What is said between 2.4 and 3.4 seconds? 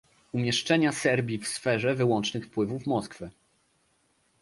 wpływów Moskwy